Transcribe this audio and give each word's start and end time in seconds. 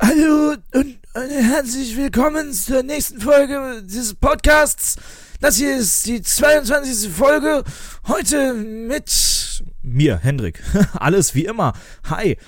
Hallo 0.00 0.54
und, 0.72 0.96
und 1.12 1.30
herzlich 1.30 1.98
willkommen 1.98 2.50
zur 2.54 2.82
nächsten 2.82 3.20
Folge 3.20 3.82
dieses 3.84 4.14
Podcasts. 4.14 4.96
Das 5.40 5.56
hier 5.56 5.76
ist 5.76 6.06
die 6.06 6.22
22. 6.22 7.12
Folge. 7.12 7.62
Heute 8.08 8.54
mit 8.54 9.62
mir, 9.82 10.16
Hendrik. 10.16 10.62
Alles 10.94 11.34
wie 11.34 11.44
immer. 11.44 11.74
Hi. 12.04 12.38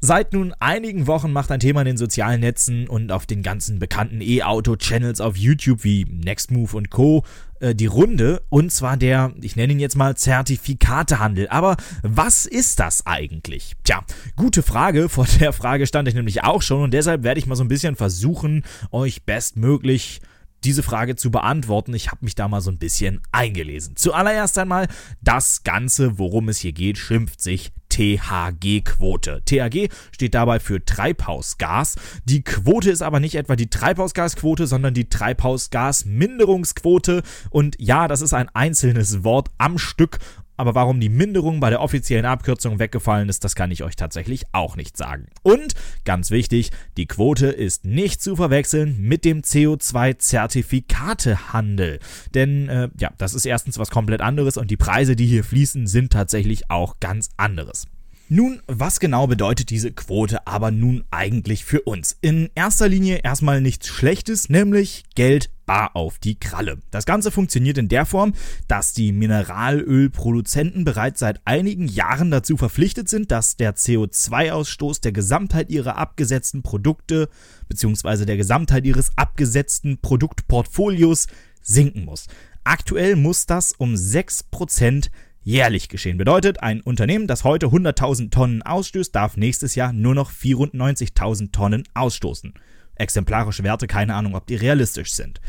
Seit 0.00 0.32
nun 0.32 0.54
einigen 0.60 1.08
Wochen 1.08 1.32
macht 1.32 1.50
ein 1.50 1.58
Thema 1.58 1.80
in 1.80 1.86
den 1.86 1.96
sozialen 1.96 2.40
Netzen 2.40 2.86
und 2.86 3.10
auf 3.10 3.26
den 3.26 3.42
ganzen 3.42 3.80
bekannten 3.80 4.20
E-Auto-Channels 4.20 5.20
auf 5.20 5.36
YouTube 5.36 5.82
wie 5.82 6.04
Nextmove 6.04 6.74
und 6.74 6.88
Co. 6.90 7.24
Äh, 7.58 7.74
die 7.74 7.86
Runde 7.86 8.42
und 8.48 8.70
zwar 8.70 8.96
der, 8.96 9.32
ich 9.40 9.56
nenne 9.56 9.72
ihn 9.72 9.80
jetzt 9.80 9.96
mal 9.96 10.16
Zertifikatehandel. 10.16 11.48
Aber 11.48 11.76
was 12.02 12.46
ist 12.46 12.78
das 12.78 13.06
eigentlich? 13.06 13.74
Tja, 13.82 14.04
gute 14.36 14.62
Frage. 14.62 15.08
Vor 15.08 15.26
der 15.40 15.52
Frage 15.52 15.84
stand 15.84 16.06
ich 16.06 16.14
nämlich 16.14 16.44
auch 16.44 16.62
schon 16.62 16.82
und 16.82 16.94
deshalb 16.94 17.24
werde 17.24 17.40
ich 17.40 17.46
mal 17.46 17.56
so 17.56 17.64
ein 17.64 17.68
bisschen 17.68 17.96
versuchen, 17.96 18.62
euch 18.92 19.24
bestmöglich 19.24 20.20
diese 20.62 20.84
Frage 20.84 21.16
zu 21.16 21.32
beantworten. 21.32 21.92
Ich 21.94 22.08
habe 22.08 22.24
mich 22.24 22.36
da 22.36 22.46
mal 22.46 22.60
so 22.60 22.70
ein 22.70 22.78
bisschen 22.78 23.20
eingelesen. 23.32 23.96
Zuallererst 23.96 24.58
einmal, 24.58 24.86
das 25.22 25.64
Ganze, 25.64 26.18
worum 26.18 26.48
es 26.48 26.58
hier 26.58 26.72
geht, 26.72 26.98
schimpft 26.98 27.40
sich 27.40 27.72
THG-Quote. 27.88 29.42
THG 29.44 29.88
steht 30.12 30.34
dabei 30.34 30.60
für 30.60 30.84
Treibhausgas. 30.84 31.96
Die 32.24 32.42
Quote 32.42 32.90
ist 32.90 33.02
aber 33.02 33.20
nicht 33.20 33.34
etwa 33.34 33.56
die 33.56 33.70
Treibhausgasquote, 33.70 34.66
sondern 34.66 34.94
die 34.94 35.08
Treibhausgasminderungsquote. 35.08 37.22
Und 37.50 37.76
ja, 37.78 38.08
das 38.08 38.22
ist 38.22 38.34
ein 38.34 38.48
einzelnes 38.50 39.24
Wort 39.24 39.50
am 39.58 39.78
Stück 39.78 40.18
aber 40.58 40.74
warum 40.74 41.00
die 41.00 41.08
Minderung 41.08 41.60
bei 41.60 41.70
der 41.70 41.80
offiziellen 41.80 42.26
Abkürzung 42.26 42.78
weggefallen 42.78 43.28
ist, 43.28 43.44
das 43.44 43.54
kann 43.54 43.70
ich 43.70 43.84
euch 43.84 43.96
tatsächlich 43.96 44.44
auch 44.52 44.76
nicht 44.76 44.96
sagen. 44.96 45.26
Und 45.42 45.74
ganz 46.04 46.30
wichtig, 46.30 46.70
die 46.96 47.06
Quote 47.06 47.46
ist 47.46 47.84
nicht 47.84 48.20
zu 48.20 48.36
verwechseln 48.36 48.96
mit 49.00 49.24
dem 49.24 49.42
CO2-Zertifikatehandel. 49.42 52.00
Denn 52.34 52.68
äh, 52.68 52.88
ja, 52.98 53.12
das 53.16 53.34
ist 53.34 53.46
erstens 53.46 53.78
was 53.78 53.90
komplett 53.90 54.20
anderes 54.20 54.56
und 54.56 54.70
die 54.70 54.76
Preise, 54.76 55.16
die 55.16 55.26
hier 55.26 55.44
fließen, 55.44 55.86
sind 55.86 56.12
tatsächlich 56.12 56.70
auch 56.70 57.00
ganz 57.00 57.30
anderes. 57.36 57.86
Nun, 58.28 58.60
was 58.66 59.00
genau 59.00 59.26
bedeutet 59.26 59.70
diese 59.70 59.90
Quote 59.90 60.46
aber 60.46 60.70
nun 60.70 61.02
eigentlich 61.10 61.64
für 61.64 61.80
uns? 61.82 62.18
In 62.20 62.50
erster 62.54 62.86
Linie 62.86 63.20
erstmal 63.22 63.62
nichts 63.62 63.86
Schlechtes, 63.86 64.50
nämlich 64.50 65.04
Geld 65.14 65.48
bar 65.68 65.94
auf 65.94 66.18
die 66.18 66.40
Kralle. 66.40 66.78
Das 66.90 67.04
Ganze 67.04 67.30
funktioniert 67.30 67.76
in 67.76 67.88
der 67.88 68.06
Form, 68.06 68.32
dass 68.68 68.94
die 68.94 69.12
Mineralölproduzenten 69.12 70.84
bereits 70.84 71.20
seit 71.20 71.42
einigen 71.44 71.86
Jahren 71.86 72.30
dazu 72.30 72.56
verpflichtet 72.56 73.10
sind, 73.10 73.30
dass 73.30 73.56
der 73.56 73.76
CO2-Ausstoß 73.76 75.02
der 75.02 75.12
Gesamtheit 75.12 75.68
ihrer 75.68 75.98
abgesetzten 75.98 76.62
Produkte 76.62 77.28
bzw. 77.68 78.24
der 78.24 78.38
Gesamtheit 78.38 78.86
ihres 78.86 79.12
abgesetzten 79.16 79.98
Produktportfolios 79.98 81.26
sinken 81.60 82.06
muss. 82.06 82.28
Aktuell 82.64 83.14
muss 83.14 83.44
das 83.44 83.72
um 83.72 83.92
6% 83.92 85.10
jährlich 85.42 85.90
geschehen. 85.90 86.16
Bedeutet, 86.16 86.62
ein 86.62 86.80
Unternehmen, 86.80 87.26
das 87.26 87.44
heute 87.44 87.66
100.000 87.66 88.30
Tonnen 88.30 88.62
ausstößt, 88.62 89.14
darf 89.14 89.36
nächstes 89.36 89.74
Jahr 89.74 89.92
nur 89.92 90.14
noch 90.14 90.30
94.000 90.30 91.52
Tonnen 91.52 91.84
ausstoßen. 91.92 92.54
Exemplarische 92.98 93.64
Werte, 93.64 93.86
keine 93.86 94.14
Ahnung, 94.14 94.34
ob 94.34 94.46
die 94.46 94.56
realistisch 94.56 95.12
sind. 95.12 95.40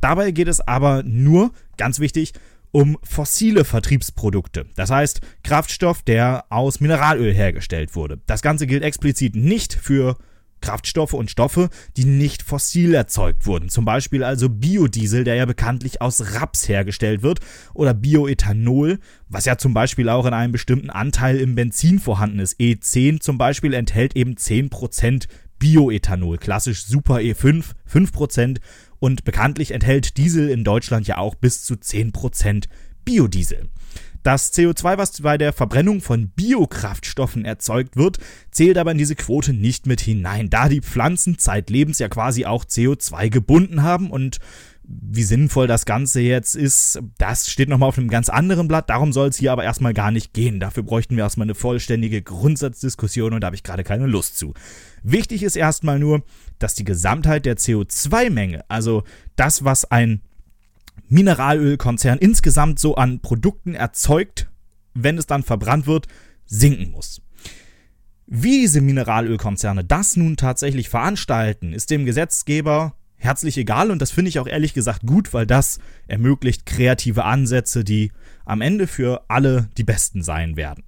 Dabei 0.00 0.30
geht 0.30 0.48
es 0.48 0.60
aber 0.60 1.02
nur, 1.02 1.52
ganz 1.76 2.00
wichtig, 2.00 2.32
um 2.72 2.98
fossile 3.02 3.64
Vertriebsprodukte. 3.64 4.66
Das 4.74 4.90
heißt, 4.90 5.20
Kraftstoff, 5.42 6.02
der 6.02 6.44
aus 6.50 6.80
Mineralöl 6.80 7.32
hergestellt 7.32 7.94
wurde. 7.94 8.20
Das 8.26 8.42
Ganze 8.42 8.66
gilt 8.66 8.82
explizit 8.82 9.34
nicht 9.34 9.72
für 9.72 10.16
Kraftstoffe 10.60 11.12
und 11.12 11.30
Stoffe, 11.30 11.68
die 11.96 12.04
nicht 12.04 12.42
fossil 12.42 12.94
erzeugt 12.94 13.46
wurden. 13.46 13.68
Zum 13.68 13.84
Beispiel 13.84 14.24
also 14.24 14.48
Biodiesel, 14.48 15.24
der 15.24 15.36
ja 15.36 15.44
bekanntlich 15.44 16.00
aus 16.00 16.34
Raps 16.34 16.68
hergestellt 16.68 17.22
wird, 17.22 17.40
oder 17.74 17.94
Bioethanol, 17.94 18.98
was 19.28 19.44
ja 19.44 19.58
zum 19.58 19.74
Beispiel 19.74 20.08
auch 20.08 20.26
in 20.26 20.34
einem 20.34 20.52
bestimmten 20.52 20.90
Anteil 20.90 21.38
im 21.38 21.54
Benzin 21.54 21.98
vorhanden 21.98 22.40
ist. 22.40 22.58
E10 22.58 23.20
zum 23.20 23.38
Beispiel 23.38 23.74
enthält 23.74 24.16
eben 24.16 24.34
10% 24.34 25.28
Bioethanol, 25.58 26.38
klassisch 26.38 26.84
Super 26.86 27.16
E5, 27.16 27.72
5% 27.90 28.58
und 28.98 29.24
bekanntlich 29.24 29.72
enthält 29.72 30.16
Diesel 30.16 30.48
in 30.48 30.64
Deutschland 30.64 31.06
ja 31.06 31.18
auch 31.18 31.34
bis 31.34 31.64
zu 31.64 31.74
10% 31.74 32.64
Biodiesel. 33.04 33.68
Das 34.26 34.52
CO2, 34.52 34.98
was 34.98 35.22
bei 35.22 35.38
der 35.38 35.52
Verbrennung 35.52 36.00
von 36.00 36.30
Biokraftstoffen 36.30 37.44
erzeugt 37.44 37.96
wird, 37.96 38.18
zählt 38.50 38.76
aber 38.76 38.90
in 38.90 38.98
diese 38.98 39.14
Quote 39.14 39.52
nicht 39.52 39.86
mit 39.86 40.00
hinein, 40.00 40.50
da 40.50 40.68
die 40.68 40.80
Pflanzen 40.80 41.38
zeitlebens 41.38 42.00
ja 42.00 42.08
quasi 42.08 42.44
auch 42.44 42.64
CO2 42.64 43.30
gebunden 43.30 43.84
haben 43.84 44.10
und 44.10 44.38
wie 44.88 45.24
sinnvoll 45.24 45.66
das 45.66 45.84
Ganze 45.84 46.20
jetzt 46.20 46.54
ist, 46.54 47.00
das 47.18 47.50
steht 47.50 47.68
nochmal 47.68 47.88
auf 47.88 47.98
einem 47.98 48.08
ganz 48.08 48.28
anderen 48.28 48.68
Blatt. 48.68 48.88
Darum 48.88 49.12
soll 49.12 49.28
es 49.28 49.36
hier 49.36 49.52
aber 49.52 49.64
erstmal 49.64 49.94
gar 49.94 50.10
nicht 50.10 50.32
gehen. 50.32 50.60
Dafür 50.60 50.84
bräuchten 50.84 51.16
wir 51.16 51.24
erstmal 51.24 51.46
eine 51.46 51.54
vollständige 51.56 52.22
Grundsatzdiskussion 52.22 53.32
und 53.32 53.40
da 53.40 53.46
habe 53.46 53.56
ich 53.56 53.64
gerade 53.64 53.82
keine 53.82 54.06
Lust 54.06 54.38
zu. 54.38 54.54
Wichtig 55.02 55.42
ist 55.42 55.56
erstmal 55.56 55.98
nur, 55.98 56.22
dass 56.58 56.74
die 56.74 56.84
Gesamtheit 56.84 57.46
der 57.46 57.56
CO2-Menge, 57.56 58.64
also 58.68 59.02
das, 59.34 59.64
was 59.64 59.90
ein 59.90 60.22
Mineralölkonzern 61.08 62.18
insgesamt 62.18 62.78
so 62.78 62.94
an 62.94 63.20
Produkten 63.20 63.74
erzeugt, 63.74 64.48
wenn 64.94 65.18
es 65.18 65.26
dann 65.26 65.42
verbrannt 65.42 65.86
wird, 65.86 66.06
sinken 66.46 66.90
muss. 66.92 67.22
Wie 68.26 68.60
diese 68.60 68.80
Mineralölkonzerne 68.80 69.84
das 69.84 70.16
nun 70.16 70.36
tatsächlich 70.36 70.88
veranstalten, 70.88 71.72
ist 71.72 71.90
dem 71.90 72.06
Gesetzgeber 72.06 72.95
herzlich 73.18 73.56
egal 73.58 73.90
und 73.90 74.00
das 74.00 74.10
finde 74.10 74.28
ich 74.28 74.38
auch 74.38 74.46
ehrlich 74.46 74.74
gesagt 74.74 75.06
gut, 75.06 75.32
weil 75.34 75.46
das 75.46 75.78
ermöglicht 76.06 76.66
kreative 76.66 77.24
Ansätze, 77.24 77.84
die 77.84 78.12
am 78.44 78.60
Ende 78.60 78.86
für 78.86 79.24
alle 79.28 79.68
die 79.76 79.84
besten 79.84 80.22
sein 80.22 80.56
werden. 80.56 80.84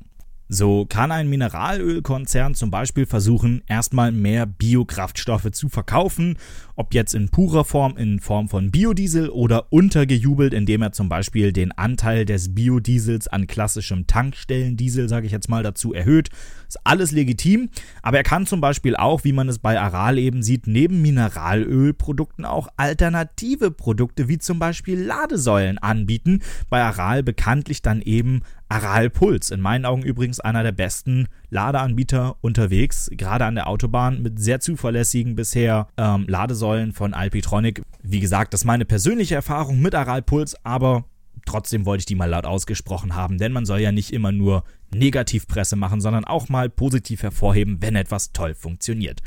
So 0.51 0.87
kann 0.87 1.13
ein 1.13 1.29
Mineralölkonzern 1.29 2.55
zum 2.55 2.71
Beispiel 2.71 3.05
versuchen, 3.05 3.63
erstmal 3.67 4.13
mehr 4.13 4.47
Biokraftstoffe 4.47 5.51
zu 5.51 5.69
verkaufen, 5.69 6.39
ob 6.75 6.95
jetzt 6.95 7.15
in 7.15 7.29
purer 7.29 7.67
Form 7.67 7.99
in 7.99 8.19
Form 8.19 8.49
von 8.49 8.71
Biodiesel 8.71 9.29
oder 9.29 9.71
untergejubelt, 9.71 10.55
indem 10.55 10.81
er 10.81 10.93
zum 10.93 11.11
Beispiel 11.11 11.53
den 11.53 11.73
Anteil 11.73 12.25
des 12.25 12.55
Biodiesels 12.55 13.29
an 13.29 13.47
klassischem 13.47 14.07
Tankstellendiesel, 14.07 15.11
sage 15.11 15.27
ich 15.27 15.33
jetzt 15.33 15.51
mal, 15.51 15.63
dazu 15.63 15.93
erhöht. 15.93 16.31
Ist 16.67 16.79
alles 16.85 17.13
legitim, 17.13 17.69
aber 18.03 18.17
er 18.17 18.23
kann 18.23 18.47
zum 18.47 18.63
Beispiel 18.63 18.97
auch, 18.97 19.25
wie 19.25 19.33
man 19.33 19.51
es 19.51 19.59
bei 19.59 19.79
Aral 19.79 20.19
eben 20.19 20.43
sieht, 20.43 20.67
neben 20.67 21.03
Mineralölprodukten 21.03 22.47
auch 22.47 22.69
alternative 22.77 23.71
Produkte 23.71 24.29
wie 24.29 24.39
zum 24.39 24.59
Beispiel 24.59 24.99
Ladesäulen 24.99 25.77
anbieten. 25.77 26.41
Bei 26.71 26.83
Aral 26.83 27.23
bekanntlich 27.23 27.83
dann 27.83 28.01
eben 28.01 28.43
Aral 28.69 29.11
Puls. 29.11 29.51
In 29.51 29.61
meinen 29.61 29.85
Augen 29.85 30.03
übrigens 30.03 30.41
einer 30.41 30.63
der 30.63 30.73
besten 30.73 31.29
Ladeanbieter 31.51 32.37
unterwegs, 32.41 33.09
gerade 33.13 33.45
an 33.45 33.55
der 33.55 33.69
Autobahn 33.69 34.23
mit 34.23 34.39
sehr 34.39 34.61
zuverlässigen 34.61 35.35
bisher 35.35 35.89
ähm, 35.97 36.27
Ladesäulen 36.29 36.93
von 36.93 37.15
Alpitronic. 37.15 37.83
Wie 38.03 38.21
gesagt, 38.21 38.53
das 38.53 38.63
ist 38.63 38.67
meine 38.67 38.85
persönliche 38.85 39.35
Erfahrung 39.35 39.81
mit 39.81 39.95
Aral 39.95 40.23
Puls, 40.23 40.57
aber 40.65 41.05
trotzdem 41.47 41.87
wollte 41.87 42.03
ich 42.03 42.07
die 42.07 42.15
mal 42.15 42.29
laut 42.29 42.45
ausgesprochen 42.45 43.15
haben, 43.15 43.39
denn 43.39 43.53
man 43.53 43.65
soll 43.65 43.81
ja 43.81 43.91
nicht 43.91 44.13
immer 44.13 44.33
nur 44.33 44.65
Negativpresse 44.95 45.77
machen, 45.77 46.01
sondern 46.01 46.25
auch 46.25 46.49
mal 46.49 46.69
positiv 46.69 47.23
hervorheben, 47.23 47.79
wenn 47.81 47.97
etwas 47.97 48.33
toll 48.33 48.55
funktioniert. 48.55 49.21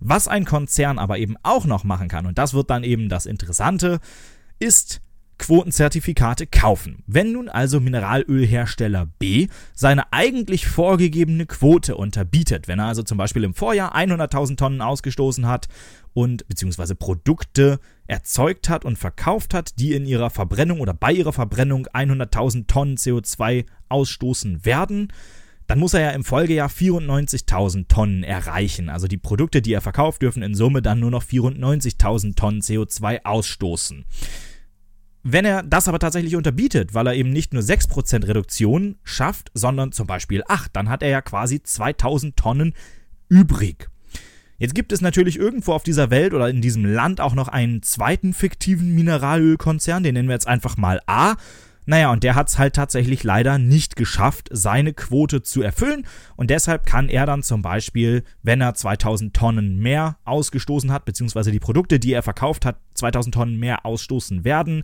Was 0.00 0.28
ein 0.28 0.44
Konzern 0.44 0.98
aber 0.98 1.18
eben 1.18 1.36
auch 1.42 1.66
noch 1.66 1.84
machen 1.84 2.08
kann, 2.08 2.26
und 2.26 2.38
das 2.38 2.54
wird 2.54 2.70
dann 2.70 2.84
eben 2.84 3.08
das 3.08 3.26
Interessante, 3.26 4.00
ist 4.58 5.00
Quotenzertifikate 5.38 6.46
kaufen. 6.46 7.02
Wenn 7.06 7.32
nun 7.32 7.48
also 7.48 7.80
Mineralölhersteller 7.80 9.06
B 9.18 9.48
seine 9.74 10.12
eigentlich 10.12 10.66
vorgegebene 10.66 11.46
Quote 11.46 11.96
unterbietet, 11.96 12.68
wenn 12.68 12.78
er 12.78 12.86
also 12.86 13.02
zum 13.02 13.18
Beispiel 13.18 13.44
im 13.44 13.54
Vorjahr 13.54 13.96
100.000 13.96 14.56
Tonnen 14.56 14.82
ausgestoßen 14.82 15.46
hat 15.46 15.68
und 16.12 16.46
beziehungsweise 16.48 16.94
Produkte 16.94 17.78
erzeugt 18.06 18.68
hat 18.68 18.84
und 18.84 18.98
verkauft 18.98 19.54
hat, 19.54 19.78
die 19.78 19.94
in 19.94 20.06
ihrer 20.06 20.30
Verbrennung 20.30 20.80
oder 20.80 20.94
bei 20.94 21.12
ihrer 21.12 21.32
Verbrennung 21.32 21.86
100.000 21.86 22.66
Tonnen 22.66 22.96
CO2 22.96 23.64
ausstoßen 23.88 24.64
werden, 24.64 25.12
dann 25.68 25.78
muss 25.78 25.92
er 25.92 26.00
ja 26.00 26.10
im 26.10 26.24
Folgejahr 26.24 26.70
94.000 26.70 27.88
Tonnen 27.88 28.22
erreichen. 28.22 28.88
Also 28.88 29.06
die 29.06 29.18
Produkte, 29.18 29.60
die 29.60 29.74
er 29.74 29.82
verkauft, 29.82 30.22
dürfen 30.22 30.42
in 30.42 30.54
Summe 30.54 30.80
dann 30.80 30.98
nur 30.98 31.10
noch 31.10 31.22
94.000 31.22 32.36
Tonnen 32.36 32.62
CO2 32.62 33.24
ausstoßen. 33.24 34.06
Wenn 35.22 35.44
er 35.44 35.62
das 35.62 35.88
aber 35.88 35.98
tatsächlich 35.98 36.36
unterbietet, 36.36 36.94
weil 36.94 37.06
er 37.08 37.14
eben 37.14 37.30
nicht 37.30 37.52
nur 37.52 37.62
6% 37.62 38.26
Reduktion 38.26 38.96
schafft, 39.02 39.50
sondern 39.52 39.92
zum 39.92 40.06
Beispiel 40.06 40.42
8, 40.46 40.74
dann 40.74 40.88
hat 40.88 41.02
er 41.02 41.08
ja 41.08 41.20
quasi 41.20 41.62
2000 41.62 42.36
Tonnen 42.36 42.74
übrig. 43.28 43.88
Jetzt 44.58 44.74
gibt 44.74 44.92
es 44.92 45.00
natürlich 45.00 45.38
irgendwo 45.38 45.72
auf 45.72 45.84
dieser 45.84 46.10
Welt 46.10 46.34
oder 46.34 46.48
in 46.48 46.60
diesem 46.60 46.84
Land 46.84 47.20
auch 47.20 47.34
noch 47.34 47.48
einen 47.48 47.82
zweiten 47.82 48.32
fiktiven 48.32 48.94
Mineralölkonzern, 48.94 50.02
den 50.02 50.14
nennen 50.14 50.28
wir 50.28 50.34
jetzt 50.34 50.48
einfach 50.48 50.76
mal 50.76 51.00
A. 51.06 51.36
Naja, 51.88 52.12
und 52.12 52.22
der 52.22 52.34
hat 52.34 52.50
es 52.50 52.58
halt 52.58 52.76
tatsächlich 52.76 53.24
leider 53.24 53.56
nicht 53.56 53.96
geschafft, 53.96 54.50
seine 54.52 54.92
Quote 54.92 55.40
zu 55.40 55.62
erfüllen. 55.62 56.06
Und 56.36 56.50
deshalb 56.50 56.84
kann 56.84 57.08
er 57.08 57.24
dann 57.24 57.42
zum 57.42 57.62
Beispiel, 57.62 58.24
wenn 58.42 58.60
er 58.60 58.74
2000 58.74 59.34
Tonnen 59.34 59.78
mehr 59.78 60.18
ausgestoßen 60.26 60.92
hat, 60.92 61.06
beziehungsweise 61.06 61.50
die 61.50 61.60
Produkte, 61.60 61.98
die 61.98 62.12
er 62.12 62.22
verkauft 62.22 62.66
hat, 62.66 62.76
2000 62.92 63.34
Tonnen 63.34 63.56
mehr 63.58 63.86
ausstoßen 63.86 64.44
werden, 64.44 64.82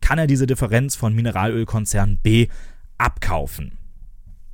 kann 0.00 0.18
er 0.18 0.26
diese 0.26 0.46
Differenz 0.46 0.96
von 0.96 1.14
Mineralölkonzern 1.14 2.20
B 2.22 2.48
abkaufen. 2.96 3.76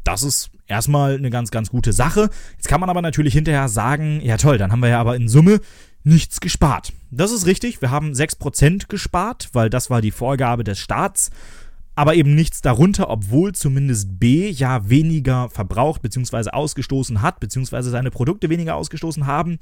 Das 0.03 0.25
ist 0.25 0.51
erstmal 0.67 1.15
eine 1.15 1.31
ganz, 1.31 1.53
ganz 1.53 1.71
gute 1.71 1.93
Sache. 1.93 2.31
Jetzt 2.57 2.67
kann 2.67 2.81
man 2.81 2.91
aber 2.91 3.03
natürlich 3.03 3.35
hinterher 3.35 3.69
sagen, 3.69 4.21
ja 4.25 4.39
toll, 4.39 4.59
dann 4.59 4.73
haben 4.73 4.83
wir 4.83 4.89
ja 4.89 5.01
aber 5.01 5.15
in 5.15 5.29
Summe 5.29 5.61
nichts 6.03 6.41
gespart. 6.41 6.93
Das 7.13 7.31
ist 7.31 7.47
richtig, 7.47 7.81
wir 7.81 7.93
haben 7.93 8.11
6% 8.11 8.89
gespart, 8.89 9.51
weil 9.53 9.71
das 9.71 9.89
war 9.89 10.01
die 10.01 10.11
Vorgabe 10.11 10.65
des 10.65 10.81
Staats 10.81 11.31
aber 11.95 12.15
eben 12.15 12.35
nichts 12.35 12.63
darunter, 12.63 13.11
obwohl 13.11 13.53
zumindest 13.53 14.19
B 14.19 14.49
ja 14.49 14.89
weniger 14.89 15.51
verbraucht 15.51 16.03
bzw. 16.03 16.51
ausgestoßen 16.51 17.23
hat, 17.23 17.41
bzw. 17.41 17.83
seine 17.83 18.11
Produkte 18.11 18.49
weniger 18.49 18.77
ausgestoßen 18.77 19.27
haben. 19.27 19.59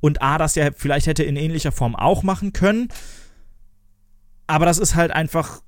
Und 0.00 0.22
A 0.22 0.38
das 0.38 0.54
ja 0.54 0.70
vielleicht 0.74 1.06
hätte 1.06 1.24
in 1.24 1.36
ähnlicher 1.36 1.72
Form 1.72 1.96
auch 1.96 2.22
machen 2.22 2.52
können. 2.52 2.88
Aber 4.46 4.64
das 4.64 4.78
ist 4.78 4.94
halt 4.94 5.10
einfach 5.10 5.60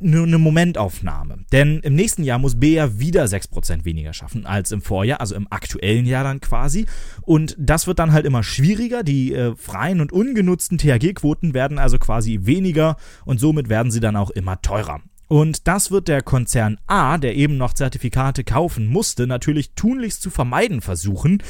nur 0.00 0.26
eine 0.26 0.38
Momentaufnahme. 0.38 1.44
Denn 1.52 1.80
im 1.80 1.94
nächsten 1.94 2.24
Jahr 2.24 2.38
muss 2.38 2.58
B 2.58 2.74
ja 2.74 2.98
wieder 2.98 3.24
6% 3.24 3.84
weniger 3.84 4.12
schaffen 4.12 4.46
als 4.46 4.72
im 4.72 4.82
Vorjahr, 4.82 5.20
also 5.20 5.34
im 5.34 5.46
aktuellen 5.50 6.06
Jahr 6.06 6.24
dann 6.24 6.40
quasi. 6.40 6.86
Und 7.22 7.54
das 7.58 7.86
wird 7.86 7.98
dann 7.98 8.12
halt 8.12 8.26
immer 8.26 8.42
schwieriger. 8.42 9.02
Die 9.02 9.34
äh, 9.34 9.54
freien 9.54 10.00
und 10.00 10.12
ungenutzten 10.12 10.78
THG-Quoten 10.78 11.54
werden 11.54 11.78
also 11.78 11.98
quasi 11.98 12.40
weniger 12.42 12.96
und 13.24 13.38
somit 13.38 13.68
werden 13.68 13.92
sie 13.92 14.00
dann 14.00 14.16
auch 14.16 14.30
immer 14.30 14.60
teurer. 14.62 15.00
Und 15.30 15.68
das 15.68 15.92
wird 15.92 16.08
der 16.08 16.22
Konzern 16.22 16.78
A, 16.88 17.16
der 17.16 17.36
eben 17.36 17.56
noch 17.56 17.72
Zertifikate 17.72 18.42
kaufen 18.42 18.88
musste, 18.88 19.28
natürlich 19.28 19.74
tunlichst 19.76 20.22
zu 20.22 20.28
vermeiden 20.28 20.80
versuchen. 20.80 21.40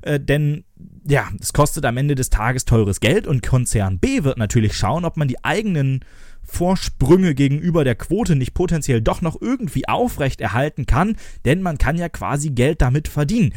Äh, 0.00 0.18
denn 0.18 0.64
ja, 1.06 1.28
es 1.38 1.52
kostet 1.52 1.84
am 1.84 1.98
Ende 1.98 2.14
des 2.14 2.30
Tages 2.30 2.64
teures 2.64 2.98
Geld 2.98 3.26
und 3.26 3.46
Konzern 3.46 3.98
B 3.98 4.24
wird 4.24 4.38
natürlich 4.38 4.74
schauen, 4.74 5.04
ob 5.04 5.18
man 5.18 5.28
die 5.28 5.44
eigenen 5.44 6.00
Vorsprünge 6.44 7.34
gegenüber 7.34 7.84
der 7.84 7.94
Quote 7.94 8.36
nicht 8.36 8.54
potenziell 8.54 9.02
doch 9.02 9.20
noch 9.20 9.38
irgendwie 9.38 9.86
aufrecht 9.86 10.40
erhalten 10.40 10.86
kann, 10.86 11.16
denn 11.44 11.60
man 11.60 11.76
kann 11.76 11.98
ja 11.98 12.08
quasi 12.08 12.52
Geld 12.52 12.80
damit 12.80 13.06
verdienen 13.06 13.52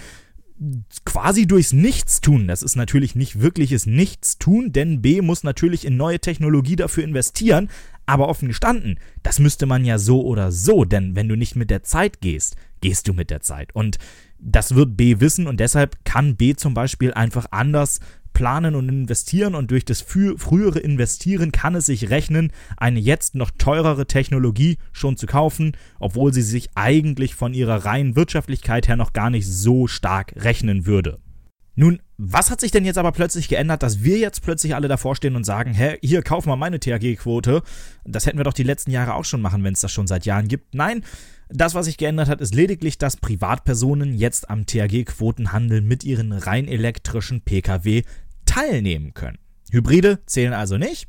quasi 1.06 1.48
durchs 1.48 1.72
Nichtstun. 1.72 2.48
Das 2.48 2.64
ist 2.64 2.76
natürlich 2.76 3.16
nicht 3.16 3.42
wirkliches 3.42 3.86
Nichtstun, 3.86 4.72
denn 4.74 5.02
B 5.02 5.22
muss 5.22 5.44
natürlich 5.44 5.86
in 5.86 5.96
neue 5.96 6.20
Technologie 6.20 6.76
dafür 6.76 7.04
investieren. 7.04 7.70
Aber 8.10 8.28
offen 8.28 8.48
gestanden, 8.48 8.98
das 9.22 9.38
müsste 9.38 9.68
man 9.68 9.86
ja 9.86 10.00
so 10.00 10.26
oder 10.26 10.52
so, 10.52 10.84
denn 10.84 11.16
wenn 11.16 11.30
du 11.30 11.36
nicht 11.36 11.56
mit 11.56 11.70
der 11.70 11.84
Zeit 11.84 12.22
gehst, 12.22 12.56
gehst 12.82 13.08
du 13.08 13.14
mit 13.14 13.30
der 13.30 13.42
Zeit. 13.42 13.76
Und 13.76 14.00
das 14.40 14.74
wird 14.74 14.98
B 14.98 15.20
wissen 15.20 15.46
und 15.46 15.60
deshalb 15.60 16.04
kann 16.06 16.36
B 16.36 16.56
zum 16.56 16.74
Beispiel 16.74 17.14
einfach 17.14 17.46
anders 17.52 18.00
planen 18.34 18.74
und 18.74 18.90
investieren 18.90 19.54
und 19.54 19.70
durch 19.70 19.86
das 19.86 20.02
frühere 20.02 20.80
Investieren 20.80 21.52
kann 21.52 21.76
es 21.76 21.86
sich 21.86 22.10
rechnen, 22.10 22.52
eine 22.78 23.00
jetzt 23.00 23.36
noch 23.36 23.52
teurere 23.52 24.08
Technologie 24.08 24.80
schon 24.92 25.16
zu 25.16 25.28
kaufen, 25.28 25.78
obwohl 26.00 26.34
sie 26.34 26.42
sich 26.42 26.72
eigentlich 26.74 27.36
von 27.36 27.54
ihrer 27.54 27.86
reinen 27.86 28.16
Wirtschaftlichkeit 28.16 28.88
her 28.88 28.96
noch 28.96 29.14
gar 29.14 29.30
nicht 29.30 29.46
so 29.46 29.86
stark 29.86 30.34
rechnen 30.36 30.88
würde. 30.88 31.20
Nun, 31.76 32.02
was 32.22 32.52
hat 32.52 32.60
sich 32.60 32.72
denn 32.72 32.84
jetzt 32.84 32.98
aber 32.98 33.14
plötzlich 33.14 33.48
geändert, 33.48 33.82
dass 33.82 34.04
wir 34.04 34.18
jetzt 34.18 34.42
plötzlich 34.42 34.76
alle 34.76 34.90
davor 34.90 35.16
stehen 35.16 35.38
und 35.38 35.46
sagen, 35.46 35.74
hä, 35.74 35.98
hier, 36.02 36.22
kauf 36.22 36.46
mal 36.46 36.58
meine 36.58 36.78
THG-Quote. 36.78 37.64
Das 38.04 38.26
hätten 38.26 38.38
wir 38.38 38.44
doch 38.44 38.54
die 38.54 38.64
letzten 38.64 38.92
Jahre 38.92 39.14
auch 39.14 39.24
schon 39.24 39.42
machen, 39.42 39.64
wenn 39.64 39.74
es 39.74 39.80
das 39.80 39.94
schon 39.94 40.06
seit 40.06 40.26
Jahren 40.26 40.50
gibt. 40.50 40.76
Nein, 40.76 41.06
das, 41.48 41.76
was 41.76 41.86
sich 41.86 41.96
geändert 41.96 42.28
hat, 42.28 42.42
ist 42.42 42.54
lediglich, 42.54 42.98
dass 42.98 43.16
Privatpersonen 43.16 44.14
jetzt 44.14 44.50
am 44.50 44.66
THG-Quotenhandel 44.66 45.80
mit 45.80 46.04
ihren 46.04 46.34
rein 46.34 46.68
elektrischen 46.68 47.40
Pkw 47.40 48.04
teilnehmen 48.46 49.14
können. 49.14 49.38
Hybride 49.72 50.20
zählen 50.26 50.52
also 50.52 50.78
nicht. 50.78 51.08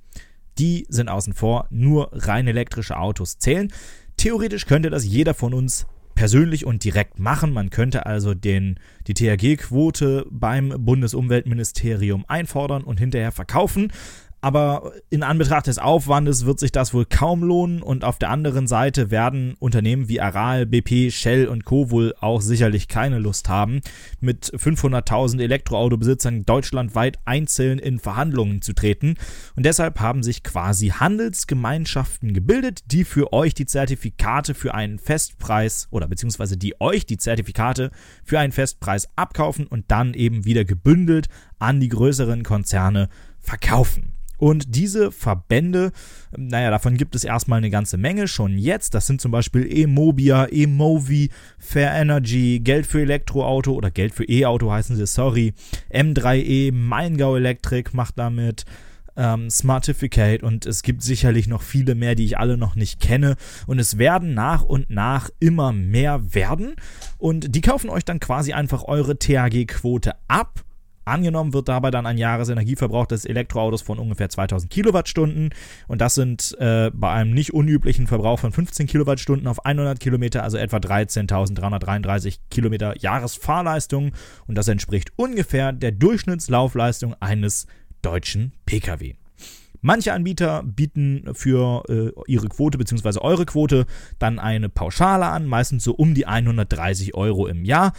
Die 0.59 0.87
sind 0.91 1.09
außen 1.09 1.33
vor, 1.33 1.67
nur 1.71 2.11
rein 2.13 2.47
elektrische 2.47 2.97
Autos 2.97 3.39
zählen. 3.39 3.73
Theoretisch 4.17 4.65
könnte 4.65 4.91
das 4.91 5.05
jeder 5.05 5.35
von 5.35 5.55
uns 5.55 5.87
persönlich 6.21 6.67
und 6.67 6.85
direkt 6.85 7.19
machen. 7.19 7.51
Man 7.51 7.71
könnte 7.71 8.05
also 8.05 8.35
den, 8.35 8.79
die 9.07 9.15
THG-Quote 9.15 10.27
beim 10.31 10.69
Bundesumweltministerium 10.77 12.27
einfordern 12.29 12.83
und 12.83 13.01
hinterher 13.01 13.33
verkaufen. 13.33 13.91
Aber 14.43 14.93
in 15.11 15.23
Anbetracht 15.23 15.67
des 15.67 15.79
Aufwandes 15.79 16.47
wird 16.47 16.61
sich 16.61 16.73
das 16.73 16.95
wohl 16.95 17.05
kaum 17.05 17.43
lohnen 17.43 17.83
und 17.83 18.05
auf 18.05 18.19
der 18.19 18.31
anderen 18.31 18.67
Seite 18.67 19.11
werden 19.11 19.55
Unternehmen 19.59 20.09
wie 20.09 20.21
Aral, 20.21 20.65
BP, 20.65 21.11
Shell 21.13 21.47
und 21.47 21.67
Co. 21.67 21.91
wohl 21.91 22.15
auch 22.21 22.41
sicherlich 22.41 22.89
keine 22.89 23.19
Lust 23.19 23.51
haben, 23.51 23.83
mit 24.21 24.47
500.000 24.47 25.43
Elektroautobesitzern 25.43 26.47
deutschlandweit 26.47 27.19
einzeln 27.27 27.79
in 27.79 27.99
Verhandlungen 27.99 28.63
zu 28.63 28.73
treten. 28.73 29.17
Und 29.57 29.67
deshalb 29.67 30.01
haben 30.01 30.23
sich 30.23 30.43
quasi 30.43 30.89
Handelsgemeinschaften 30.89 32.33
gebildet, 32.33 32.85
die 32.87 33.05
für 33.05 33.35
euch 33.35 33.53
die 33.53 33.67
Zertifikate 33.67 34.55
für 34.55 34.75
einen 34.75 34.99
Festpreis 34.99 35.89
oder 35.91 36.09
beziehungsweise 36.09 36.57
die 36.57 36.81
euch 36.81 37.05
die 37.05 37.19
Zertifikate 37.19 37.91
für 38.25 38.39
einen 38.39 38.53
Festpreis 38.53 39.09
abkaufen 39.17 39.67
und 39.67 39.91
dann 39.91 40.15
eben 40.15 40.47
wieder 40.47 40.65
gebündelt 40.65 41.29
an 41.59 41.79
die 41.79 41.89
größeren 41.89 42.43
Konzerne 42.43 43.11
verkaufen. 43.39 44.10
Und 44.41 44.75
diese 44.75 45.13
Verbände, 45.13 45.93
naja, 46.35 46.71
davon 46.71 46.97
gibt 46.97 47.15
es 47.15 47.25
erstmal 47.25 47.59
eine 47.59 47.69
ganze 47.69 47.99
Menge 47.99 48.27
schon 48.27 48.57
jetzt. 48.57 48.95
Das 48.95 49.07
sind 49.07 49.21
zum 49.21 49.31
Beispiel 49.31 49.71
Emobia, 49.71 50.47
Emovi, 50.47 51.29
Fair 51.59 51.93
Energy, 51.93 52.59
Geld 52.65 52.87
für 52.87 53.03
Elektroauto 53.03 53.75
oder 53.75 53.91
Geld 53.91 54.15
für 54.15 54.25
E-Auto 54.25 54.73
heißen 54.73 54.97
sie, 54.97 55.07
sorry. 55.07 55.53
M3E, 55.93 56.73
Maingau 56.73 57.37
Electric 57.37 57.91
macht 57.93 58.19
damit. 58.19 58.65
Ähm, 59.17 59.51
Smartificate 59.51 60.43
und 60.43 60.65
es 60.65 60.83
gibt 60.83 61.03
sicherlich 61.03 61.49
noch 61.49 61.63
viele 61.63 61.95
mehr, 61.95 62.15
die 62.15 62.25
ich 62.25 62.39
alle 62.39 62.57
noch 62.57 62.77
nicht 62.77 63.01
kenne. 63.01 63.37
Und 63.67 63.79
es 63.79 63.99
werden 63.99 64.33
nach 64.33 64.63
und 64.63 64.89
nach 64.89 65.29
immer 65.39 65.73
mehr 65.73 66.33
werden. 66.33 66.77
Und 67.19 67.55
die 67.55 67.61
kaufen 67.61 67.91
euch 67.91 68.07
dann 68.07 68.21
quasi 68.21 68.55
einfach 68.55 68.85
eure 68.85 69.19
THG-Quote 69.19 70.13
ab 70.29 70.65
Angenommen 71.11 71.53
wird 71.53 71.69
dabei 71.69 71.91
dann 71.91 72.07
ein 72.07 72.19
Jahresenergieverbrauch 72.19 73.07
des 73.07 73.25
Elektroautos 73.25 73.83
von 73.83 73.99
ungefähr 73.99 74.29
2000 74.29 74.71
Kilowattstunden 74.71 75.51
und 75.89 76.01
das 76.01 76.15
sind 76.15 76.57
äh, 76.61 76.93
bei 76.95 77.11
einem 77.11 77.33
nicht 77.33 77.53
unüblichen 77.53 78.07
Verbrauch 78.07 78.39
von 78.39 78.53
15 78.53 78.87
Kilowattstunden 78.87 79.49
auf 79.49 79.65
100 79.65 79.99
Kilometer, 79.99 80.45
also 80.45 80.57
etwa 80.57 80.77
13.333 80.77 82.39
Kilometer 82.49 82.97
Jahresfahrleistung 82.97 84.13
und 84.47 84.55
das 84.55 84.69
entspricht 84.69 85.13
ungefähr 85.17 85.73
der 85.73 85.91
Durchschnittslaufleistung 85.91 87.17
eines 87.19 87.67
deutschen 88.03 88.53
Pkw. 88.67 89.15
Manche 89.81 90.13
Anbieter 90.13 90.63
bieten 90.63 91.25
für 91.33 91.83
äh, 91.89 92.13
ihre 92.31 92.49
Quote 92.49 92.79
bzw. 92.79 93.19
eure 93.21 93.47
Quote 93.47 93.87
dann 94.21 94.39
eine 94.39 94.69
Pauschale 94.69 95.27
an, 95.27 95.47
meistens 95.47 95.83
so 95.83 95.93
um 95.93 96.15
die 96.15 96.27
130 96.27 97.15
Euro 97.15 97.49
im 97.49 97.65
Jahr. 97.65 97.95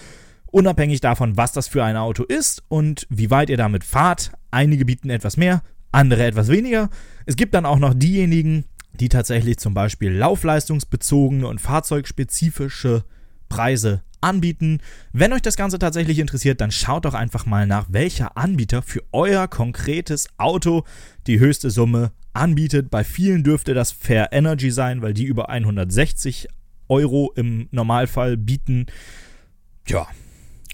Unabhängig 0.51 1.00
davon, 1.00 1.38
was 1.38 1.53
das 1.53 1.70
für 1.70 1.84
ein 1.84 1.96
Auto 1.96 2.24
ist 2.24 2.63
und 2.67 3.08
wie 3.10 3.31
weit 3.31 3.50
ihr 3.50 3.58
damit 3.58 3.84
fahrt. 3.84 4.31
Einige 4.51 4.86
bieten 4.86 5.10
etwas 5.10 5.38
mehr, 5.38 5.63
andere 5.91 6.25
etwas 6.25 6.50
weniger. 6.50 6.89
Es 7.25 7.38
gibt 7.38 7.53
dann 7.53 7.65
auch 7.65 7.79
noch 7.79 7.93
diejenigen, 7.93 8.65
die 8.93 9.08
tatsächlich 9.08 9.58
zum 9.58 9.74
Beispiel 9.74 10.12
laufleistungsbezogene 10.12 11.48
und 11.48 11.62
fahrzeugspezifische 11.62 13.05
Preise 13.48 14.03
anbieten. 14.20 14.79
Wenn 15.13 15.34
euch 15.34 15.41
das 15.41 15.55
Ganze 15.55 15.79
tatsächlich 15.79 16.20
interessiert, 16.20 16.62
dann 16.62 16.72
schaut 16.72 17.05
doch 17.05 17.13
einfach 17.13 17.46
mal 17.46 17.65
nach, 17.65 17.88
welcher 17.89 18.38
Anbieter 18.38 18.81
für 18.81 19.03
euer 19.12 19.48
konkretes 19.48 20.27
Auto 20.38 20.84
die 21.27 21.39
höchste 21.39 21.72
Summe 21.72 22.12
anbietet. 22.34 22.89
Bei 22.91 23.03
vielen 23.03 23.43
dürfte 23.43 23.74
das 23.74 23.91
Fair 23.91 24.29
Energy 24.31 24.70
sein, 24.70 25.01
weil 25.01 25.13
die 25.13 25.25
über 25.25 25.50
160 25.50 26.48
Euro 26.88 27.31
im 27.36 27.67
Normalfall 27.72 28.38
bieten. 28.38 28.88
Ja, 29.88 30.08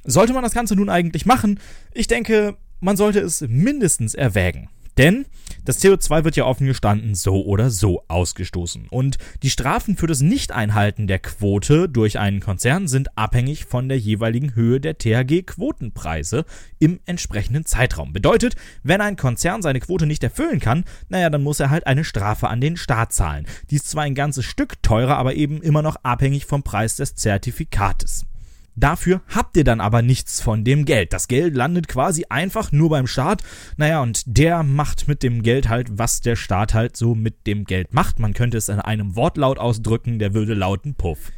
sollte 0.08 0.34
man 0.34 0.44
das 0.44 0.54
Ganze 0.54 0.76
nun 0.76 0.90
eigentlich 0.90 1.26
machen? 1.26 1.60
Ich 1.94 2.08
denke, 2.08 2.58
man 2.80 2.98
sollte 2.98 3.20
es 3.20 3.42
mindestens 3.42 4.16
erwägen. 4.16 4.70
Denn 4.98 5.28
das 5.64 5.84
CO2 5.84 6.24
wird 6.24 6.36
ja 6.38 6.46
offen 6.46 6.66
gestanden 6.66 7.14
so 7.14 7.46
oder 7.46 7.70
so 7.70 8.04
ausgestoßen. 8.08 8.88
Und 8.90 9.18
die 9.44 9.52
Strafen 9.52 9.96
für 9.96 10.08
das 10.08 10.22
Nicht-Einhalten 10.22 11.06
der 11.06 11.20
Quote 11.20 11.88
durch 11.88 12.18
einen 12.18 12.40
Konzern 12.40 12.88
sind 12.88 13.16
abhängig 13.16 13.66
von 13.66 13.90
der 13.90 14.00
jeweiligen 14.00 14.56
Höhe 14.56 14.80
der 14.80 14.98
THG-Quotenpreise 14.98 16.46
im 16.80 17.00
entsprechenden 17.06 17.66
Zeitraum. 17.66 18.12
Bedeutet, 18.12 18.56
wenn 18.82 19.02
ein 19.02 19.18
Konzern 19.18 19.62
seine 19.62 19.82
Quote 19.82 20.08
nicht 20.08 20.24
erfüllen 20.24 20.60
kann, 20.60 20.84
naja, 21.10 21.30
dann 21.30 21.44
muss 21.44 21.60
er 21.60 21.70
halt 21.70 21.86
eine 21.86 22.04
Strafe 22.04 22.48
an 22.48 22.62
den 22.62 22.76
Staat 22.76 23.14
zahlen. 23.14 23.46
Die 23.70 23.76
ist 23.76 23.90
zwar 23.90 24.04
ein 24.04 24.16
ganzes 24.16 24.46
Stück 24.46 24.82
teurer, 24.82 25.18
aber 25.18 25.36
eben 25.36 25.62
immer 25.62 25.84
noch 25.84 25.98
abhängig 25.98 26.46
vom 26.46 26.64
Preis 26.64 26.96
des 26.96 27.14
Zertifikates. 27.14 28.26
Dafür 28.78 29.22
habt 29.28 29.58
ihr 29.58 29.64
dann 29.64 29.82
aber 29.82 30.04
nichts 30.04 30.40
von 30.40 30.64
dem 30.64 30.86
Geld. 30.86 31.12
Das 31.12 31.28
Geld 31.28 31.56
landet 31.56 31.88
quasi 31.88 32.26
einfach 32.30 32.72
nur 32.72 32.92
beim 32.92 33.08
Staat. 33.08 33.42
Naja, 33.76 34.04
und 34.04 34.22
der 34.28 34.62
macht 34.62 35.08
mit 35.08 35.24
dem 35.24 35.42
Geld 35.42 35.68
halt, 35.68 35.98
was 35.98 36.22
der 36.22 36.36
Staat 36.36 36.76
halt 36.76 36.96
so 36.96 37.16
mit 37.16 37.48
dem 37.48 37.66
Geld 37.66 37.96
macht. 37.96 38.20
Man 38.20 38.36
könnte 38.36 38.58
es 38.58 38.70
in 38.70 38.80
einem 38.80 39.16
Wortlaut 39.16 39.58
ausdrücken, 39.58 40.20
der 40.20 40.36
würde 40.36 40.54
lauten 40.54 40.94
Puff. 40.94 41.32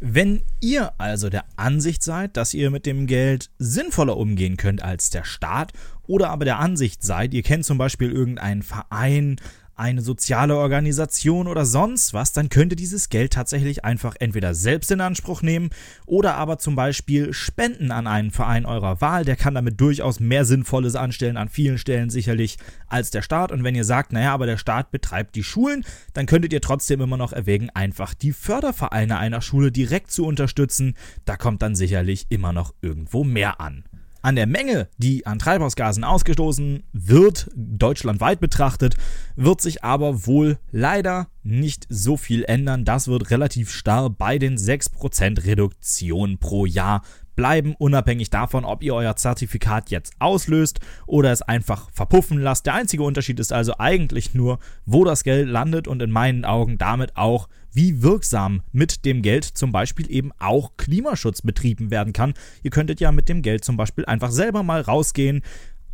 Wenn 0.00 0.42
ihr 0.60 0.92
also 1.00 1.30
der 1.30 1.46
Ansicht 1.56 2.02
seid, 2.02 2.36
dass 2.36 2.52
ihr 2.52 2.70
mit 2.70 2.84
dem 2.84 3.06
Geld 3.06 3.48
sinnvoller 3.56 4.18
umgehen 4.18 4.58
könnt 4.58 4.82
als 4.82 5.08
der 5.08 5.24
Staat, 5.24 5.72
oder 6.06 6.28
aber 6.28 6.44
der 6.44 6.58
Ansicht 6.58 7.02
seid, 7.02 7.32
ihr 7.32 7.42
kennt 7.42 7.64
zum 7.64 7.78
Beispiel 7.78 8.12
irgendeinen 8.12 8.62
Verein, 8.62 9.36
eine 9.76 10.00
soziale 10.00 10.56
Organisation 10.56 11.46
oder 11.46 11.66
sonst 11.66 12.14
was, 12.14 12.32
dann 12.32 12.48
könnt 12.48 12.72
ihr 12.72 12.76
dieses 12.76 13.10
Geld 13.10 13.34
tatsächlich 13.34 13.84
einfach 13.84 14.16
entweder 14.18 14.54
selbst 14.54 14.90
in 14.90 15.00
Anspruch 15.00 15.42
nehmen 15.42 15.70
oder 16.06 16.36
aber 16.36 16.58
zum 16.58 16.74
Beispiel 16.74 17.32
spenden 17.32 17.90
an 17.90 18.06
einen 18.06 18.30
Verein 18.30 18.64
eurer 18.64 19.00
Wahl. 19.00 19.24
Der 19.24 19.36
kann 19.36 19.54
damit 19.54 19.80
durchaus 19.80 20.18
mehr 20.18 20.44
Sinnvolles 20.46 20.96
anstellen, 20.96 21.36
an 21.36 21.50
vielen 21.50 21.78
Stellen 21.78 22.08
sicherlich 22.08 22.56
als 22.88 23.10
der 23.10 23.22
Staat. 23.22 23.52
Und 23.52 23.64
wenn 23.64 23.74
ihr 23.74 23.84
sagt, 23.84 24.12
naja, 24.12 24.32
aber 24.32 24.46
der 24.46 24.56
Staat 24.56 24.90
betreibt 24.90 25.34
die 25.34 25.44
Schulen, 25.44 25.84
dann 26.14 26.26
könntet 26.26 26.52
ihr 26.52 26.60
trotzdem 26.62 27.00
immer 27.02 27.18
noch 27.18 27.32
erwägen, 27.32 27.70
einfach 27.70 28.14
die 28.14 28.32
Fördervereine 28.32 29.18
einer 29.18 29.42
Schule 29.42 29.70
direkt 29.70 30.10
zu 30.10 30.24
unterstützen. 30.24 30.94
Da 31.26 31.36
kommt 31.36 31.60
dann 31.62 31.76
sicherlich 31.76 32.26
immer 32.30 32.52
noch 32.52 32.74
irgendwo 32.80 33.24
mehr 33.24 33.60
an. 33.60 33.84
An 34.26 34.34
der 34.34 34.48
Menge, 34.48 34.88
die 34.98 35.24
an 35.24 35.38
Treibhausgasen 35.38 36.02
ausgestoßen 36.02 36.82
wird, 36.92 37.48
deutschlandweit 37.54 38.40
betrachtet, 38.40 38.96
wird 39.36 39.60
sich 39.60 39.84
aber 39.84 40.26
wohl 40.26 40.58
leider 40.72 41.28
nicht 41.44 41.86
so 41.90 42.16
viel 42.16 42.42
ändern. 42.42 42.84
Das 42.84 43.06
wird 43.06 43.30
relativ 43.30 43.70
starr 43.70 44.10
bei 44.10 44.38
den 44.38 44.56
6% 44.56 45.44
Reduktion 45.44 46.38
pro 46.38 46.66
Jahr 46.66 47.02
bleiben, 47.36 47.74
unabhängig 47.78 48.30
davon, 48.30 48.64
ob 48.64 48.82
ihr 48.82 48.94
euer 48.94 49.14
Zertifikat 49.14 49.90
jetzt 49.90 50.14
auslöst 50.18 50.80
oder 51.06 51.30
es 51.30 51.42
einfach 51.42 51.90
verpuffen 51.92 52.40
lasst. 52.40 52.66
Der 52.66 52.74
einzige 52.74 53.02
Unterschied 53.02 53.38
ist 53.38 53.52
also 53.52 53.74
eigentlich 53.78 54.34
nur, 54.34 54.58
wo 54.86 55.04
das 55.04 55.22
Geld 55.22 55.48
landet 55.48 55.86
und 55.86 56.02
in 56.02 56.10
meinen 56.10 56.44
Augen 56.44 56.78
damit 56.78 57.16
auch, 57.16 57.48
wie 57.72 58.02
wirksam 58.02 58.62
mit 58.72 59.04
dem 59.04 59.22
Geld 59.22 59.44
zum 59.44 59.70
Beispiel 59.70 60.10
eben 60.10 60.32
auch 60.38 60.72
Klimaschutz 60.78 61.42
betrieben 61.42 61.90
werden 61.90 62.12
kann. 62.12 62.34
Ihr 62.62 62.70
könntet 62.70 63.00
ja 63.00 63.12
mit 63.12 63.28
dem 63.28 63.42
Geld 63.42 63.64
zum 63.64 63.76
Beispiel 63.76 64.06
einfach 64.06 64.30
selber 64.30 64.62
mal 64.62 64.80
rausgehen, 64.80 65.42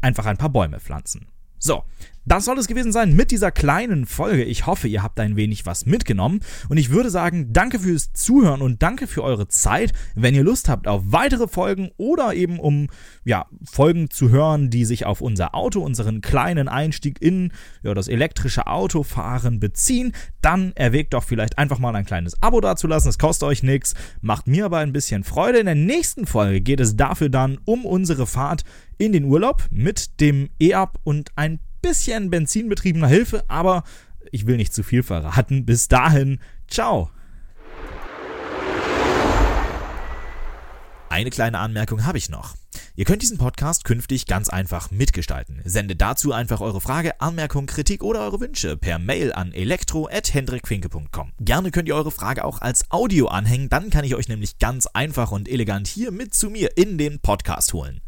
einfach 0.01 0.27
ein 0.27 0.37
paar 0.37 0.51
Bäume 0.51 0.79
pflanzen. 0.79 1.27
So, 1.59 1.85
das 2.25 2.45
soll 2.45 2.59
es 2.59 2.69
gewesen 2.69 2.93
sein 2.93 3.15
mit 3.15 3.31
dieser 3.31 3.51
kleinen 3.51 4.07
Folge. 4.07 4.45
Ich 4.45 4.67
hoffe, 4.67 4.89
ihr 4.89 5.03
habt 5.03 5.19
ein 5.19 5.37
wenig 5.37 5.67
was 5.67 5.87
mitgenommen. 5.87 6.41
Und 6.69 6.77
ich 6.77 6.91
würde 6.91 7.11
sagen, 7.11 7.53
danke 7.53 7.81
fürs 7.81 8.13
Zuhören 8.13 8.63
und 8.63 8.83
danke 8.83 9.07
für 9.07 9.25
eure 9.25 9.49
Zeit. 9.49 9.93
Wenn 10.15 10.35
ihr 10.35 10.45
Lust 10.45 10.69
habt 10.69 10.87
auf 10.87 11.03
weitere 11.07 11.49
Folgen 11.49 11.91
oder 11.97 12.35
eben 12.35 12.61
um 12.61 12.89
ja, 13.25 13.47
Folgen 13.65 14.11
zu 14.11 14.31
hören, 14.31 14.71
die 14.71 14.85
sich 14.85 15.05
auf 15.05 15.21
unser 15.21 15.55
Auto, 15.55 15.81
unseren 15.81 16.21
kleinen 16.21 16.69
Einstieg 16.69 17.21
in 17.21 17.53
ja, 17.83 17.95
das 17.95 18.09
elektrische 18.09 18.67
Autofahren 18.67 19.59
beziehen, 19.59 20.13
dann 20.41 20.73
erwägt 20.75 21.15
doch 21.15 21.25
vielleicht 21.25 21.59
einfach 21.59 21.79
mal 21.79 21.95
ein 21.97 22.05
kleines 22.05 22.41
Abo 22.43 22.61
dazulassen. 22.61 23.09
Es 23.09 23.19
kostet 23.19 23.49
euch 23.49 23.63
nichts, 23.63 23.95
macht 24.21 24.47
mir 24.47 24.65
aber 24.65 24.79
ein 24.79 24.93
bisschen 24.93 25.25
Freude. 25.25 25.59
In 25.59 25.67
der 25.67 25.75
nächsten 25.75 26.27
Folge 26.27 26.61
geht 26.61 26.81
es 26.81 26.97
dafür 26.97 27.29
dann 27.29 27.59
um 27.65 27.85
unsere 27.85 28.27
Fahrt 28.27 28.63
in 28.99 29.13
den 29.13 29.25
Urlaub 29.25 29.65
mit 29.71 30.21
dem 30.21 30.51
E-Up 30.61 30.99
und 31.03 31.31
ein 31.35 31.59
bisschen 31.83 32.31
benzinbetriebener 32.31 33.09
Hilfe, 33.09 33.45
aber 33.49 33.85
ich 34.31 34.47
will 34.47 34.57
nicht 34.57 34.73
zu 34.73 34.83
viel 34.83 35.03
verraten. 35.03 35.67
Bis 35.67 35.89
dahin, 35.89 36.41
ciao. 36.69 37.11
Eine 41.11 41.29
kleine 41.29 41.59
Anmerkung 41.59 42.07
habe 42.07 42.17
ich 42.17 42.31
noch. 42.31 42.55
Ihr 42.95 43.05
könnt 43.05 43.21
diesen 43.21 43.37
Podcast 43.37 43.85
künftig 43.85 44.27
ganz 44.27 44.49
einfach 44.49 44.91
mitgestalten. 44.91 45.61
Sendet 45.65 46.01
dazu 46.01 46.33
einfach 46.33 46.63
eure 46.63 46.81
Frage, 46.81 47.21
Anmerkung, 47.21 47.67
Kritik 47.67 48.03
oder 48.03 48.21
eure 48.21 48.41
Wünsche 48.41 48.79
per 48.79 48.99
Mail 48.99 49.33
an 49.33 49.53
elektro@hendrikfinke.com. 49.53 51.33
Gerne 51.39 51.71
könnt 51.71 51.89
ihr 51.89 51.97
eure 51.97 52.11
Frage 52.11 52.45
auch 52.45 52.63
als 52.63 52.91
Audio 52.91 53.29
anhängen, 53.29 53.69
dann 53.69 53.91
kann 53.91 54.07
ich 54.07 54.15
euch 54.15 54.29
nämlich 54.29 54.59
ganz 54.59 54.87
einfach 54.87 55.33
und 55.33 55.49
elegant 55.51 55.87
hier 55.87 56.13
mit 56.13 56.35
zu 56.35 56.49
mir 56.49 56.77
in 56.79 56.97
den 56.97 57.21
Podcast 57.21 57.75
holen. 57.75 58.01